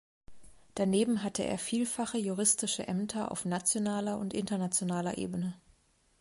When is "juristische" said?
2.17-2.87